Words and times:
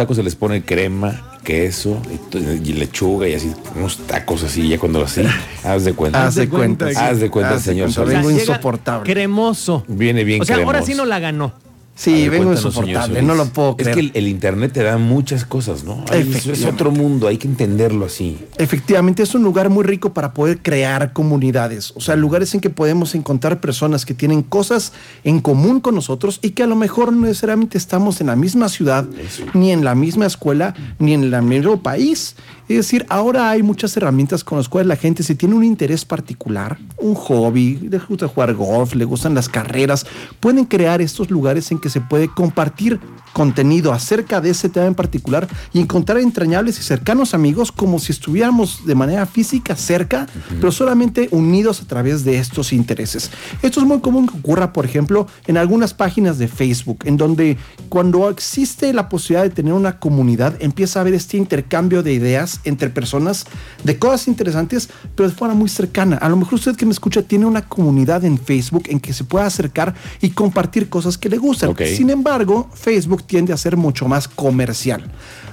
tacos 0.00 0.16
se 0.16 0.22
les 0.22 0.34
pone 0.34 0.62
crema, 0.62 1.38
queso 1.44 2.00
y, 2.34 2.72
lechuga 2.72 3.28
y 3.28 3.34
así, 3.34 3.52
unos 3.76 3.98
tacos 3.98 4.42
así, 4.44 4.66
ya 4.66 4.78
cuando 4.78 5.04
así, 5.04 5.22
haz 5.62 5.84
de 5.84 5.92
cuenta. 5.92 6.26
Haz 6.26 6.36
de 6.36 6.48
cuenta. 6.48 6.86
Haz 6.86 7.20
de 7.20 7.28
cuenta, 7.28 7.58
señor. 7.58 7.90
Vengo 8.06 8.30
insoportable. 8.30 9.12
Cremoso. 9.12 9.84
Viene 9.88 10.24
bien 10.24 10.40
O 10.40 10.46
sea, 10.46 10.56
ahora 10.56 10.80
sí 10.80 10.94
no 10.94 11.04
la 11.04 11.18
ganó. 11.18 11.52
Sí, 12.00 12.30
ver, 12.30 12.40
vengo 12.40 12.52
insoportable, 12.52 13.20
no 13.20 13.34
lo 13.34 13.44
puedo 13.44 13.74
Es 13.76 13.84
creer. 13.84 13.94
que 13.94 14.00
el, 14.00 14.10
el 14.14 14.26
internet 14.28 14.72
te 14.72 14.82
da 14.82 14.96
muchas 14.96 15.44
cosas, 15.44 15.84
¿no? 15.84 16.02
Es 16.10 16.64
otro 16.64 16.90
mundo, 16.92 17.28
hay 17.28 17.36
que 17.36 17.46
entenderlo 17.46 18.06
así. 18.06 18.38
Efectivamente, 18.56 19.22
es 19.22 19.34
un 19.34 19.42
lugar 19.42 19.68
muy 19.68 19.84
rico 19.84 20.14
para 20.14 20.32
poder 20.32 20.62
crear 20.62 21.12
comunidades, 21.12 21.92
o 21.94 22.00
sea, 22.00 22.16
lugares 22.16 22.54
en 22.54 22.62
que 22.62 22.70
podemos 22.70 23.14
encontrar 23.14 23.60
personas 23.60 24.06
que 24.06 24.14
tienen 24.14 24.42
cosas 24.42 24.94
en 25.24 25.40
común 25.40 25.80
con 25.80 25.94
nosotros 25.94 26.38
y 26.40 26.52
que 26.52 26.62
a 26.62 26.66
lo 26.66 26.74
mejor 26.74 27.12
no 27.12 27.26
necesariamente 27.26 27.76
estamos 27.76 28.22
en 28.22 28.28
la 28.28 28.36
misma 28.36 28.70
ciudad, 28.70 29.04
ni 29.52 29.70
en 29.70 29.84
la 29.84 29.94
misma 29.94 30.24
escuela, 30.24 30.74
ni 30.98 31.12
en 31.12 31.24
el 31.34 31.42
mismo 31.42 31.82
país. 31.82 32.34
Es 32.70 32.76
decir, 32.76 33.04
ahora 33.08 33.50
hay 33.50 33.64
muchas 33.64 33.96
herramientas 33.96 34.44
con 34.44 34.56
las 34.56 34.68
cuales 34.68 34.86
la 34.86 34.94
gente, 34.94 35.24
si 35.24 35.34
tiene 35.34 35.56
un 35.56 35.64
interés 35.64 36.04
particular, 36.04 36.78
un 36.98 37.16
hobby, 37.16 37.76
le 37.90 37.98
gusta 37.98 38.28
jugar 38.28 38.54
golf, 38.54 38.94
le 38.94 39.04
gustan 39.04 39.34
las 39.34 39.48
carreras, 39.48 40.06
pueden 40.38 40.64
crear 40.64 41.02
estos 41.02 41.30
lugares 41.30 41.70
en 41.72 41.80
que 41.80 41.89
se 41.90 42.00
puede 42.00 42.28
compartir 42.28 43.00
contenido 43.32 43.92
acerca 43.92 44.40
de 44.40 44.50
ese 44.50 44.68
tema 44.68 44.86
en 44.86 44.94
particular 44.94 45.48
y 45.72 45.80
encontrar 45.80 46.18
entrañables 46.18 46.78
y 46.78 46.82
cercanos 46.82 47.34
amigos 47.34 47.72
como 47.72 47.98
si 47.98 48.12
estuviéramos 48.12 48.86
de 48.86 48.94
manera 48.94 49.26
física 49.26 49.76
cerca, 49.76 50.26
pero 50.60 50.72
solamente 50.72 51.28
unidos 51.30 51.80
a 51.80 51.86
través 51.86 52.24
de 52.24 52.38
estos 52.38 52.72
intereses. 52.72 53.30
Esto 53.62 53.80
es 53.80 53.86
muy 53.86 54.00
común 54.00 54.26
que 54.26 54.38
ocurra, 54.38 54.72
por 54.72 54.84
ejemplo, 54.84 55.26
en 55.46 55.56
algunas 55.56 55.94
páginas 55.94 56.38
de 56.38 56.48
Facebook, 56.48 57.00
en 57.04 57.16
donde 57.16 57.56
cuando 57.88 58.28
existe 58.30 58.92
la 58.92 59.08
posibilidad 59.08 59.44
de 59.44 59.50
tener 59.50 59.72
una 59.72 59.98
comunidad, 59.98 60.56
empieza 60.60 60.98
a 60.98 61.02
haber 61.02 61.14
este 61.14 61.36
intercambio 61.36 62.02
de 62.02 62.12
ideas 62.12 62.60
entre 62.64 62.90
personas, 62.90 63.46
de 63.84 63.98
cosas 63.98 64.28
interesantes, 64.28 64.88
pero 65.14 65.28
de 65.28 65.34
forma 65.34 65.54
muy 65.54 65.68
cercana. 65.68 66.16
A 66.16 66.28
lo 66.28 66.36
mejor 66.36 66.54
usted 66.54 66.76
que 66.76 66.86
me 66.86 66.92
escucha 66.92 67.22
tiene 67.22 67.46
una 67.46 67.62
comunidad 67.62 68.24
en 68.24 68.38
Facebook 68.38 68.84
en 68.86 69.00
que 69.00 69.12
se 69.12 69.24
pueda 69.24 69.46
acercar 69.46 69.94
y 70.20 70.30
compartir 70.30 70.88
cosas 70.88 71.16
que 71.16 71.28
le 71.28 71.38
gustan. 71.38 71.70
Ok. 71.70 71.79
Sin 71.86 72.10
embargo, 72.10 72.68
Facebook 72.74 73.24
tiende 73.24 73.52
a 73.52 73.56
ser 73.56 73.76
mucho 73.76 74.06
más 74.08 74.28
comercial. 74.28 75.10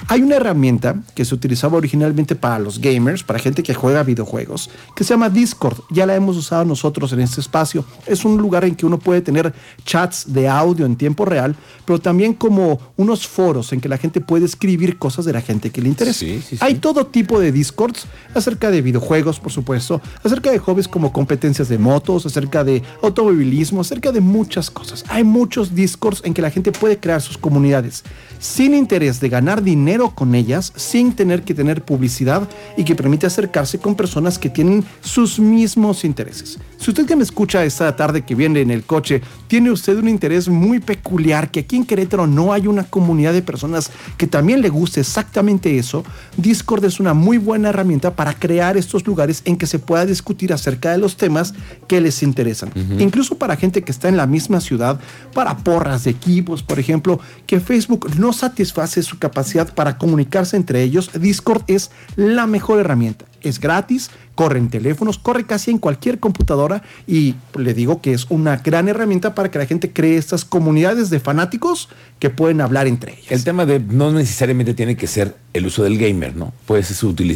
Hay 0.10 0.22
una 0.22 0.38
herramienta 0.38 0.96
que 1.16 1.26
se 1.26 1.36
utilizaba 1.36 1.78
originalmente 1.78 2.36
para 2.36 2.60
los 2.60 2.80
gamers, 2.80 3.24
para 3.24 3.40
gente 3.40 3.62
que 3.62 3.74
juega 3.74 4.04
videojuegos, 4.04 4.70
que 4.96 5.04
se 5.04 5.14
llama 5.14 5.30
Discord. 5.30 5.80
Ya 5.90 6.06
la 6.06 6.16
hemos 6.16 6.38
usado 6.38 6.64
nosotros 6.64 7.12
en 7.12 7.20
este 7.20 7.42
espacio. 7.42 7.84
Es 8.06 8.24
un 8.24 8.38
lugar 8.38 8.64
en 8.64 8.76
que 8.76 8.86
uno 8.86 9.00
puede 9.00 9.22
tener 9.22 9.54
chats 9.84 10.32
de 10.32 10.48
audio 10.48 10.86
en 10.86 10.96
tiempo 10.96 11.26
real, 11.26 11.58
pero 11.84 12.00
también 12.00 12.34
como 12.34 12.80
unos 12.96 13.28
foros 13.28 13.74
en 13.74 13.82
que 13.82 13.90
la 13.90 13.98
gente 13.98 14.22
puede 14.22 14.46
escribir 14.46 14.98
cosas 14.98 15.26
de 15.26 15.34
la 15.34 15.42
gente 15.42 15.72
que 15.72 15.82
le 15.82 15.90
interesa. 15.90 16.20
Sí, 16.20 16.42
sí, 16.42 16.56
sí. 16.56 16.58
Hay 16.62 16.76
todo 16.76 17.08
tipo 17.08 17.38
de 17.40 17.52
Discords 17.52 18.06
acerca 18.34 18.72
de 18.72 18.82
videojuegos, 18.82 19.42
por 19.42 19.52
supuesto, 19.52 20.02
acerca 20.24 20.52
de 20.52 20.60
hobbies 20.60 20.88
como 20.88 21.12
competencias 21.12 21.68
de 21.68 21.78
motos, 21.78 22.26
acerca 22.26 22.64
de 22.64 22.82
automovilismo, 23.04 23.82
acerca 23.82 24.14
de 24.14 24.22
muchas 24.22 24.72
cosas. 24.72 25.04
Hay 25.10 25.26
muchos 25.26 25.76
Discords 25.76 26.07
en 26.24 26.34
que 26.34 26.42
la 26.42 26.52
gente 26.52 26.72
puede 26.72 26.98
crear 26.98 27.22
sus 27.22 27.38
comunidades 27.38 28.04
sin 28.40 28.74
interés 28.74 29.20
de 29.20 29.30
ganar 29.30 29.64
dinero 29.64 30.12
con 30.12 30.36
ellas, 30.36 30.72
sin 30.76 31.14
tener 31.14 31.44
que 31.44 31.54
tener 31.54 31.84
publicidad 31.84 32.48
y 32.76 32.84
que 32.84 32.96
permite 32.96 33.26
acercarse 33.26 33.80
con 33.80 33.96
personas 33.96 34.38
que 34.38 34.50
tienen 34.50 34.86
sus 35.02 35.40
mismos 35.40 36.04
intereses. 36.04 36.60
Si 36.78 36.92
usted 36.92 37.06
que 37.06 37.16
me 37.16 37.24
escucha 37.24 37.66
esta 37.66 37.96
tarde 37.96 38.24
que 38.24 38.36
viene 38.36 38.62
en 38.62 38.72
el 38.72 38.84
coche, 38.84 39.22
tiene 39.48 39.72
usted 39.72 39.98
un 39.98 40.08
interés 40.08 40.48
muy 40.48 40.80
peculiar, 40.80 41.50
que 41.50 41.62
aquí 41.62 41.76
en 41.76 41.86
Querétaro 41.86 42.28
no 42.28 42.54
hay 42.54 42.68
una 42.68 42.84
comunidad 42.84 43.34
de 43.34 43.42
personas 43.42 43.92
que 44.18 44.28
también 44.28 44.62
le 44.62 44.70
guste 44.70 45.00
exactamente 45.00 45.78
eso, 45.78 46.04
Discord 46.38 46.86
es 46.86 47.00
una 47.00 47.14
muy 47.14 47.38
buena 47.38 47.70
herramienta 47.70 48.16
para 48.16 48.34
crear 48.34 48.78
estos 48.78 49.06
lugares 49.08 49.42
en 49.46 49.58
que 49.58 49.68
se 49.68 49.80
pueda 49.80 50.06
discutir 50.06 50.54
acerca 50.54 50.92
de 50.92 50.98
los 50.98 51.18
temas 51.18 51.54
que 51.88 52.02
les 52.02 52.22
interesan. 52.22 52.72
Incluso 53.00 53.38
para 53.38 53.56
gente 53.56 53.82
que 53.82 53.92
está 53.92 54.10
en 54.10 54.18
la 54.18 54.28
misma 54.28 54.62
ciudad, 54.62 55.00
para 55.34 55.58
porras 55.58 55.97
de 56.04 56.12
equipos, 56.12 56.64
por 56.64 56.80
ejemplo, 56.80 57.20
que 57.46 57.60
Facebook 57.60 58.10
no 58.18 58.34
satisface 58.34 59.04
su 59.04 59.18
capacidad 59.20 59.74
para 59.74 59.98
comunicarse 59.98 60.58
entre 60.58 60.84
ellos, 60.84 61.12
Discord 61.20 61.64
es 61.68 61.92
la 62.16 62.48
mejor 62.48 62.80
herramienta. 62.80 63.26
Es 63.42 63.60
gratis, 63.60 64.10
corre 64.36 64.60
en 64.60 64.70
teléfonos, 64.70 65.18
corre 65.18 65.46
casi 65.46 65.72
en 65.72 65.78
cualquier 65.80 66.20
computadora 66.20 66.84
y 67.08 67.36
le 67.58 67.74
digo 67.74 68.02
que 68.02 68.14
es 68.14 68.26
una 68.30 68.58
gran 68.58 68.88
herramienta 68.88 69.34
para 69.36 69.50
que 69.52 69.58
la 69.60 69.66
gente 69.66 69.92
cree 69.92 70.18
estas 70.18 70.46
comunidades 70.46 71.10
de 71.10 71.20
fanáticos 71.20 71.90
que 72.20 72.30
pueden 72.30 72.62
hablar 72.62 72.88
entre 72.88 73.14
ellas. 73.14 73.32
El 73.32 73.44
tema 73.44 73.66
de 73.66 73.80
no 73.80 74.12
necesariamente 74.12 74.74
tiene 74.74 74.96
que 74.96 75.08
ser 75.08 75.36
el 75.54 75.66
uso 75.68 75.84
del 75.84 75.98
gamer, 75.98 76.36
¿no? 76.36 76.54
Puedes 76.66 76.92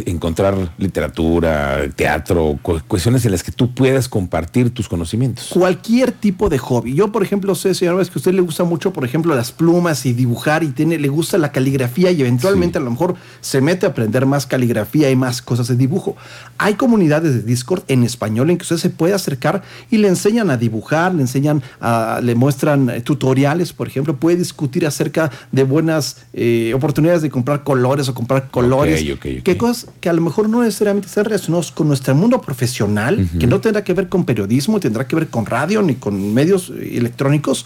encontrar 0.05 0.73
literatura, 0.77 1.81
teatro, 1.95 2.57
cu- 2.61 2.81
cuestiones 2.87 3.25
en 3.25 3.31
las 3.31 3.43
que 3.43 3.51
tú 3.51 3.73
puedas 3.73 4.07
compartir 4.09 4.71
tus 4.71 4.87
conocimientos. 4.87 5.49
cualquier 5.49 6.11
tipo 6.11 6.49
de 6.49 6.57
hobby. 6.57 6.93
Yo, 6.95 7.11
por 7.11 7.23
ejemplo, 7.23 7.53
sé, 7.55 7.73
señor, 7.75 7.99
es 8.01 8.09
que 8.09 8.15
a 8.15 8.19
usted 8.19 8.33
le 8.33 8.41
gusta 8.41 8.63
mucho, 8.63 8.93
por 8.93 9.05
ejemplo, 9.05 9.35
las 9.35 9.51
plumas 9.51 10.05
y 10.05 10.13
dibujar 10.13 10.63
y 10.63 10.67
tiene, 10.69 10.97
le 10.97 11.09
gusta 11.09 11.37
la 11.37 11.51
caligrafía 11.51 12.11
y 12.11 12.21
eventualmente 12.21 12.77
a 12.77 12.81
lo 12.81 12.89
mejor 12.91 13.15
se 13.41 13.61
mete 13.61 13.85
a 13.85 13.89
aprender 13.89 14.25
más 14.25 14.45
caligrafía 14.45 15.09
y 15.09 15.15
más 15.15 15.41
cosas 15.41 15.67
de 15.67 15.75
dibujo. 15.75 15.90
Hay 16.57 16.75
comunidades 16.75 17.33
de 17.33 17.41
Discord 17.41 17.83
en 17.87 18.03
español 18.03 18.49
en 18.49 18.57
que 18.57 18.63
usted 18.63 18.77
se 18.77 18.89
puede 18.89 19.13
acercar 19.13 19.61
y 19.89 19.97
le 19.97 20.07
enseñan 20.07 20.49
a 20.49 20.57
dibujar, 20.57 21.13
le 21.13 21.21
enseñan, 21.21 21.61
a, 21.79 22.19
le 22.23 22.35
muestran 22.35 22.89
eh, 22.89 23.01
tutoriales, 23.01 23.73
por 23.73 23.87
ejemplo, 23.87 24.15
puede 24.15 24.37
discutir 24.37 24.85
acerca 24.85 25.31
de 25.51 25.63
buenas 25.63 26.17
eh, 26.33 26.73
oportunidades 26.75 27.21
de 27.21 27.29
comprar 27.29 27.63
colores 27.63 28.07
o 28.09 28.13
comprar 28.13 28.49
colores. 28.49 29.01
ok, 29.11 29.25
ok. 29.39 29.43
¿Qué 29.43 29.57
cosas 29.57 29.87
que 29.99 30.09
a 30.09 30.13
lo 30.13 30.21
mejor 30.21 30.49
no 30.49 30.63
necesariamente 30.63 31.07
están 31.07 31.25
relacionados 31.25 31.71
con 31.71 31.87
nuestro 31.87 32.15
mundo 32.15 32.41
profesional, 32.41 33.27
que 33.39 33.47
no 33.47 33.59
tendrá 33.59 33.83
que 33.83 33.93
ver 33.93 34.09
con 34.09 34.25
periodismo, 34.25 34.79
tendrá 34.79 35.07
que 35.07 35.15
ver 35.15 35.27
con 35.27 35.45
radio 35.45 35.81
ni 35.81 35.95
con 35.95 36.33
medios 36.33 36.69
eh, 36.69 36.97
electrónicos, 36.97 37.65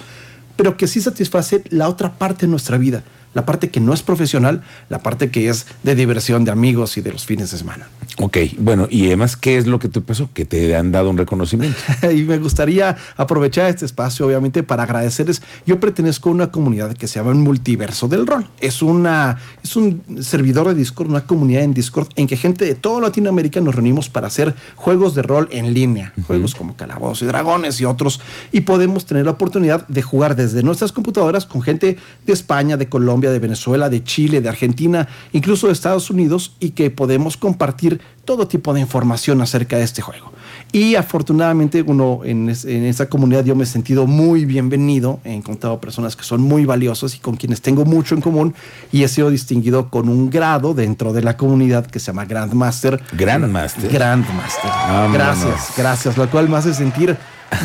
pero 0.55 0.77
que 0.77 0.87
sí 0.87 1.01
satisface 1.01 1.63
la 1.69 1.89
otra 1.89 2.13
parte 2.13 2.45
de 2.45 2.51
nuestra 2.51 2.77
vida, 2.77 3.03
la 3.35 3.45
parte 3.45 3.69
que 3.69 3.79
no 3.79 3.93
es 3.93 4.01
profesional, 4.01 4.63
la 4.89 4.99
parte 4.99 5.29
que 5.29 5.49
es 5.49 5.67
de 5.83 5.93
diversión 5.93 6.45
de 6.45 6.51
amigos 6.51 6.97
y 6.97 7.01
de 7.01 7.11
los 7.11 7.25
fines 7.25 7.51
de 7.51 7.59
semana. 7.59 7.87
Ok, 8.17 8.37
bueno, 8.57 8.87
y 8.89 9.07
además, 9.07 9.35
¿qué 9.35 9.57
es 9.57 9.67
lo 9.67 9.77
que 9.77 9.89
te 9.89 9.99
pasó? 9.99 10.29
Que 10.33 10.45
te 10.45 10.73
han 10.75 10.93
dado 10.93 11.09
un 11.09 11.17
reconocimiento. 11.17 11.77
y 12.15 12.23
me 12.23 12.37
gustaría 12.39 12.95
aprovechar 13.17 13.69
este 13.69 13.85
espacio, 13.85 14.25
obviamente, 14.25 14.63
para 14.63 14.83
agradecerles. 14.83 15.41
Yo 15.65 15.81
pertenezco 15.81 16.29
a 16.29 16.31
una 16.31 16.51
comunidad 16.51 16.93
que 16.95 17.09
se 17.09 17.19
llama 17.19 17.31
el 17.31 17.37
Multiverso 17.37 18.07
del 18.07 18.25
Rol. 18.25 18.47
Es, 18.61 18.81
una, 18.81 19.37
es 19.61 19.75
un 19.75 20.01
servidor 20.21 20.69
de 20.69 20.75
Discord, 20.75 21.09
una 21.09 21.27
comunidad 21.27 21.63
en 21.63 21.73
Discord 21.73 22.07
en 22.15 22.27
que 22.27 22.37
gente 22.37 22.63
de 22.63 22.75
toda 22.75 23.01
Latinoamérica 23.01 23.59
nos 23.59 23.75
reunimos 23.75 24.07
para 24.07 24.27
hacer 24.27 24.55
juegos 24.75 25.13
de 25.13 25.21
rol 25.21 25.49
en 25.51 25.73
línea, 25.73 26.13
juegos 26.25 26.55
como 26.55 26.75
Calabozos 26.77 27.23
y 27.23 27.25
Dragones 27.25 27.81
y 27.81 27.85
otros, 27.85 28.21
y 28.53 28.61
podemos 28.61 29.05
tener 29.05 29.25
la 29.25 29.31
oportunidad 29.31 29.85
de 29.89 30.01
jugar 30.01 30.37
desde 30.37 30.63
nuestras 30.63 30.93
computadoras 30.93 31.45
con 31.45 31.61
gente 31.61 31.97
de 32.25 32.33
España, 32.33 32.77
de 32.77 32.87
Colombia, 32.87 33.24
de 33.31 33.39
Venezuela, 33.39 33.89
de 33.89 34.03
Chile, 34.03 34.41
de 34.41 34.49
Argentina, 34.49 35.07
incluso 35.33 35.67
de 35.67 35.73
Estados 35.73 36.09
Unidos, 36.09 36.55
y 36.59 36.71
que 36.71 36.89
podemos 36.89 37.37
compartir 37.37 38.01
todo 38.25 38.47
tipo 38.47 38.73
de 38.73 38.81
información 38.81 39.41
acerca 39.41 39.77
de 39.77 39.83
este 39.83 40.01
juego. 40.01 40.34
Y 40.71 40.95
afortunadamente 40.95 41.81
uno 41.81 42.21
en, 42.23 42.49
es- 42.49 42.65
en 42.65 42.83
esta 42.85 43.07
comunidad 43.07 43.45
yo 43.45 43.55
me 43.55 43.63
he 43.63 43.67
sentido 43.67 44.07
muy 44.07 44.45
bienvenido. 44.45 45.19
He 45.23 45.33
encontrado 45.33 45.79
personas 45.79 46.15
que 46.15 46.23
son 46.23 46.41
muy 46.41 46.65
valiosas 46.65 47.15
y 47.15 47.19
con 47.19 47.35
quienes 47.37 47.61
tengo 47.61 47.85
mucho 47.85 48.15
en 48.15 48.21
común 48.21 48.53
y 48.91 49.03
he 49.03 49.07
sido 49.07 49.29
distinguido 49.29 49.89
con 49.89 50.09
un 50.09 50.29
grado 50.29 50.73
dentro 50.73 51.13
de 51.13 51.21
la 51.21 51.37
comunidad 51.37 51.85
que 51.85 51.99
se 51.99 52.07
llama 52.07 52.25
Grandmaster. 52.25 53.01
Grandmaster. 53.13 53.89
Grandmaster. 53.91 54.69
Vámonos. 54.69 55.13
Gracias, 55.13 55.73
gracias. 55.77 56.17
Lo 56.17 56.29
cual 56.29 56.49
me 56.49 56.57
hace 56.57 56.73
sentir, 56.73 57.15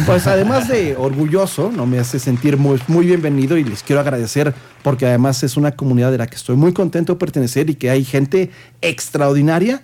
pues 0.06 0.26
además 0.26 0.68
de 0.68 0.94
orgulloso, 0.96 1.72
no 1.74 1.86
me 1.86 1.98
hace 1.98 2.18
sentir 2.18 2.56
muy, 2.56 2.78
muy 2.86 3.06
bienvenido 3.06 3.56
y 3.56 3.64
les 3.64 3.82
quiero 3.82 4.00
agradecer 4.00 4.54
porque 4.82 5.06
además 5.06 5.42
es 5.42 5.56
una 5.56 5.72
comunidad 5.72 6.10
de 6.12 6.18
la 6.18 6.26
que 6.26 6.36
estoy 6.36 6.56
muy 6.56 6.72
contento 6.72 7.14
de 7.14 7.18
pertenecer 7.18 7.68
y 7.70 7.74
que 7.74 7.90
hay 7.90 8.04
gente 8.04 8.50
extraordinaria 8.82 9.82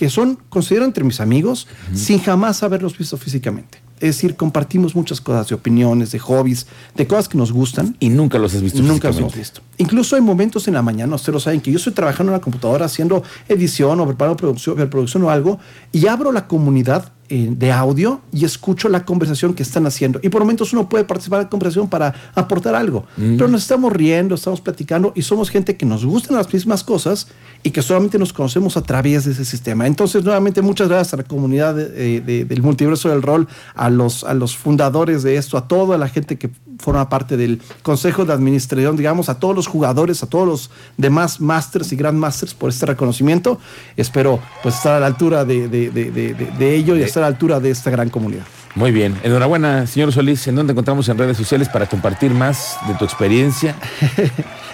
que 0.00 0.08
son, 0.08 0.38
considero 0.48 0.86
entre 0.86 1.04
mis 1.04 1.20
amigos, 1.20 1.68
sin 1.92 2.20
jamás 2.20 2.62
haberlos 2.62 2.96
visto 2.96 3.18
físicamente. 3.18 3.82
Es 3.96 4.16
decir, 4.16 4.34
compartimos 4.34 4.96
muchas 4.96 5.20
cosas 5.20 5.46
de 5.50 5.54
opiniones, 5.54 6.10
de 6.10 6.18
hobbies, 6.18 6.66
de 6.96 7.06
cosas 7.06 7.28
que 7.28 7.36
nos 7.36 7.52
gustan. 7.52 7.98
Y 8.00 8.08
nunca 8.08 8.38
los 8.38 8.54
has 8.54 8.62
visto 8.62 8.82
Nunca 8.82 9.08
los 9.08 9.18
hemos 9.18 9.36
visto. 9.36 9.60
Incluso 9.80 10.14
hay 10.16 10.22
momentos 10.22 10.68
en 10.68 10.74
la 10.74 10.82
mañana, 10.82 11.14
ustedes 11.16 11.32
lo 11.34 11.40
saben, 11.40 11.60
que 11.60 11.70
yo 11.72 11.78
estoy 11.78 11.94
trabajando 11.94 12.30
en 12.32 12.34
una 12.36 12.42
computadora 12.42 12.84
haciendo 12.86 13.22
edición 13.48 13.98
o 14.00 14.06
preparando 14.06 14.36
producción, 14.36 14.76
producción 14.90 15.22
o 15.24 15.30
algo, 15.30 15.58
y 15.90 16.06
abro 16.06 16.32
la 16.32 16.46
comunidad 16.46 17.12
eh, 17.32 17.48
de 17.56 17.70
audio 17.70 18.20
y 18.32 18.44
escucho 18.44 18.88
la 18.88 19.04
conversación 19.04 19.54
que 19.54 19.62
están 19.62 19.86
haciendo. 19.86 20.18
Y 20.22 20.28
por 20.30 20.40
momentos 20.42 20.72
uno 20.72 20.88
puede 20.88 21.04
participar 21.04 21.38
en 21.40 21.44
la 21.44 21.48
conversación 21.48 21.88
para 21.88 22.12
aportar 22.34 22.74
algo. 22.74 23.04
Mm. 23.16 23.36
Pero 23.36 23.46
nos 23.48 23.62
estamos 23.62 23.92
riendo, 23.92 24.34
estamos 24.34 24.60
platicando 24.60 25.12
y 25.14 25.22
somos 25.22 25.48
gente 25.48 25.76
que 25.76 25.86
nos 25.86 26.04
gustan 26.04 26.36
las 26.36 26.52
mismas 26.52 26.82
cosas 26.82 27.28
y 27.62 27.70
que 27.70 27.82
solamente 27.82 28.18
nos 28.18 28.32
conocemos 28.32 28.76
a 28.76 28.82
través 28.82 29.24
de 29.26 29.30
ese 29.32 29.44
sistema. 29.44 29.86
Entonces, 29.86 30.24
nuevamente, 30.24 30.60
muchas 30.60 30.88
gracias 30.88 31.14
a 31.14 31.18
la 31.18 31.22
comunidad 31.22 31.74
de- 31.76 32.20
de- 32.20 32.44
del 32.44 32.62
multiverso 32.62 33.08
del 33.08 33.22
rol, 33.22 33.46
a 33.76 33.88
los, 33.90 34.24
a 34.24 34.34
los 34.34 34.56
fundadores 34.56 35.22
de 35.22 35.36
esto, 35.36 35.56
a 35.56 35.68
toda 35.68 35.96
la 35.98 36.08
gente 36.08 36.36
que 36.36 36.50
forma 36.80 37.08
parte 37.10 37.36
del 37.36 37.60
consejo 37.82 38.24
de 38.24 38.32
administración, 38.32 38.96
digamos, 38.96 39.28
a 39.28 39.38
todos 39.38 39.54
los 39.54 39.68
jugadores, 39.70 40.22
a 40.22 40.26
todos 40.26 40.46
los 40.46 40.70
demás 40.96 41.40
masters 41.40 41.92
y 41.92 41.96
grandmasters 41.96 42.52
por 42.54 42.68
este 42.70 42.84
reconocimiento. 42.86 43.58
Espero 43.96 44.38
pues 44.62 44.74
estar 44.74 44.94
a 44.94 45.00
la 45.00 45.06
altura 45.06 45.44
de, 45.44 45.68
de- 45.68 45.90
de- 45.90 46.10
de- 46.10 46.34
de- 46.34 46.50
de 46.58 46.74
ello 46.74 46.96
y 46.96 47.02
estar 47.02 47.22
a 47.22 47.26
la 47.26 47.32
altura 47.34 47.60
de 47.60 47.70
esta 47.70 47.90
gran 47.90 48.10
comunidad. 48.10 48.44
Muy 48.76 48.92
bien. 48.92 49.16
Enhorabuena, 49.24 49.86
señor 49.86 50.12
Solís. 50.12 50.46
¿En 50.46 50.54
dónde 50.54 50.72
encontramos 50.72 51.08
en 51.08 51.18
redes 51.18 51.36
sociales 51.36 51.68
para 51.68 51.86
compartir 51.86 52.30
más 52.32 52.76
de 52.86 52.94
tu 52.94 53.04
experiencia? 53.04 53.74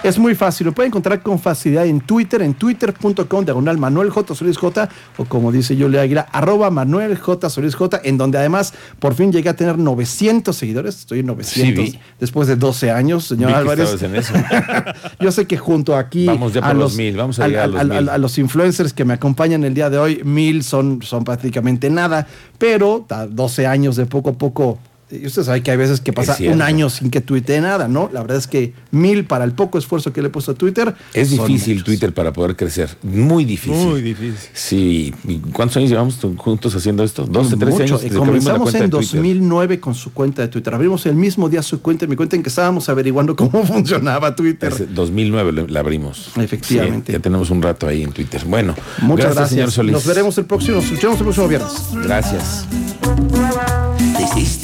Es 0.02 0.19
muy 0.20 0.37
fácil, 0.37 0.66
lo 0.66 0.72
pueden 0.72 0.90
encontrar 0.90 1.20
con 1.20 1.40
facilidad 1.40 1.84
en 1.84 2.00
Twitter, 2.00 2.40
en 2.43 2.54
twitter.com, 2.54 3.44
diagonal 3.44 3.76
Manuel 3.78 4.10
J. 4.10 4.34
Solís 4.37 4.56
J, 4.56 4.88
o 5.16 5.25
como 5.25 5.50
dice 5.50 5.75
Julia 5.76 6.02
Aguilar, 6.02 6.26
arroba 6.31 6.70
Manuel 6.70 7.19
J. 7.19 7.50
Solís 7.50 7.75
J, 7.75 8.02
en 8.04 8.16
donde 8.16 8.38
además 8.38 8.72
por 9.00 9.14
fin 9.14 9.32
llegué 9.32 9.48
a 9.48 9.56
tener 9.56 9.78
900 9.78 10.54
seguidores, 10.54 10.96
estoy 11.00 11.20
en 11.20 11.26
900 11.26 11.84
Sí, 11.90 11.98
después 12.20 12.46
de 12.46 12.54
12 12.54 12.90
años, 12.93 13.25
señor 13.25 13.48
Vi 13.48 13.54
que 13.54 13.58
Álvarez. 13.58 13.90
estabas 13.94 14.02
en 14.02 14.16
eso. 14.16 14.34
Yo 15.20 15.32
sé 15.32 15.46
que 15.46 15.56
junto 15.56 15.96
aquí 15.96 16.26
Vamos 16.26 16.52
ya 16.52 16.60
por 16.60 16.76
los 16.76 16.94
mil, 16.94 17.16
vamos 17.16 17.40
a 17.40 17.48
llegar 17.48 17.64
a 17.64 17.66
los 17.66 17.84
mil. 17.88 18.08
a 18.08 18.19
los 18.19 18.38
influencers 18.38 18.93
que 18.93 19.04
me 19.04 19.14
acompañan 19.14 19.64
el 19.64 19.75
día 19.75 19.90
de 19.90 19.98
hoy, 19.98 20.20
mil 20.25 20.62
son, 20.62 21.02
son 21.02 21.25
prácticamente 21.25 21.90
nada, 21.90 22.28
pero 22.58 23.04
ta- 23.08 23.26
12 23.26 23.66
años 23.66 23.85
de 23.94 24.06
poco 24.06 24.30
a 24.30 24.32
poco. 24.32 24.78
Y 25.08 25.25
usted 25.25 25.44
sabe 25.44 25.62
que 25.62 25.70
hay 25.70 25.76
veces 25.76 26.00
que 26.00 26.12
pasa 26.12 26.37
un 26.49 26.62
año 26.62 26.91
sin 26.91 27.11
que 27.11 27.20
tuitee 27.20 27.61
nada, 27.61 27.87
¿no? 27.87 28.11
La 28.12 28.23
verdad 28.23 28.38
es 28.38 28.49
que 28.49 28.73
mil 28.91 29.25
para 29.25 29.44
el 29.44 29.53
poco 29.53 29.79
esfuerzo 29.79 30.12
que 30.12 30.20
le 30.20 30.26
he 30.26 30.31
puesto 30.31 30.50
a 30.50 30.55
Twitter. 30.55 30.97
Es 31.14 31.31
difícil 31.31 31.75
muchos. 31.75 31.85
Twitter 31.85 32.12
para 32.12 32.32
poder 32.32 32.56
crecer. 32.56 32.97
Muy 33.05 33.44
difícil. 33.44 33.87
Muy 33.87 34.03
difícil. 34.03 34.35
Sí. 34.53 35.14
¿Y 35.29 35.38
¿Cuántos 35.53 35.76
años 35.76 35.91
llevamos 35.91 36.19
juntos 36.37 36.75
haciendo 36.75 37.05
esto? 37.05 37.25
¿12, 37.25 37.56
13 37.56 37.64
Mucho. 37.67 37.82
años? 37.85 38.00
Y 38.00 38.05
desde 38.05 38.08
que 38.08 38.14
la 38.14 38.19
comenzamos 38.26 38.62
cuenta 38.62 38.79
en 38.79 38.85
de 38.91 38.97
Twitter. 38.97 39.17
2009 39.20 39.79
con 39.81 39.94
su 39.94 40.12
cuenta 40.12 40.43
de 40.43 40.49
Twitter. 40.49 40.75
Abrimos 40.75 41.06
el 41.06 41.14
mismo 41.14 41.49
día 41.49 41.62
su 41.62 41.81
cuenta, 41.81 42.05
mi 42.08 42.17
cuenta 42.17 42.35
en 42.35 42.43
que 42.43 42.49
estábamos 42.49 42.88
averiguando 42.88 43.37
cómo 43.37 43.64
funcionaba 43.64 44.35
Twitter. 44.35 44.73
Ese 44.73 44.87
2009 44.87 45.53
le- 45.53 45.69
la 45.69 45.81
abrimos. 45.81 46.32
Efectivamente. 46.37 47.12
Sí, 47.12 47.19
ya 47.19 47.23
tenemos 47.23 47.50
un 47.50 47.62
rato 47.62 47.87
ahí 47.87 48.03
en 48.03 48.11
Twitter. 48.11 48.43
Bueno, 48.44 48.75
Muchas 49.03 49.26
gracias. 49.37 49.50
señor 49.50 49.70
Solís. 49.70 49.93
Nos 49.93 50.05
veremos 50.05 50.37
el 50.38 50.47
próximo, 50.47 50.76
nos 50.79 50.87
escuchamos 50.87 51.19
el 51.19 51.23
próximo 51.25 51.47
viernes. 51.47 51.73
Gracias. 52.03 52.67